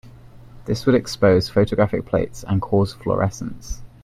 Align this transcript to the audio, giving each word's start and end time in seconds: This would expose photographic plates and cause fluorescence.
This 0.65 0.87
would 0.87 0.95
expose 0.95 1.47
photographic 1.47 2.07
plates 2.07 2.43
and 2.43 2.59
cause 2.59 2.91
fluorescence. 2.91 3.83